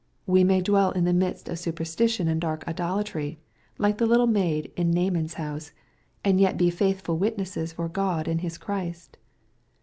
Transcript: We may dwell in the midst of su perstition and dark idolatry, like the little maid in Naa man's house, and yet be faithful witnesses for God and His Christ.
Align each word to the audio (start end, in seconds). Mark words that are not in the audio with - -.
We 0.25 0.43
may 0.43 0.61
dwell 0.61 0.89
in 0.89 1.03
the 1.03 1.13
midst 1.13 1.47
of 1.47 1.59
su 1.59 1.71
perstition 1.71 2.27
and 2.27 2.41
dark 2.41 2.67
idolatry, 2.67 3.37
like 3.77 3.99
the 3.99 4.07
little 4.07 4.25
maid 4.25 4.71
in 4.75 4.89
Naa 4.89 5.11
man's 5.11 5.35
house, 5.35 5.73
and 6.25 6.41
yet 6.41 6.57
be 6.57 6.71
faithful 6.71 7.19
witnesses 7.19 7.73
for 7.73 7.87
God 7.87 8.27
and 8.27 8.41
His 8.41 8.57
Christ. 8.57 9.17